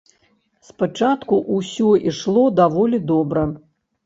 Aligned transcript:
Спачатку 0.69 1.39
ўсё 1.57 1.91
ішло 2.13 2.47
даволі 2.63 3.03
добра. 3.15 3.47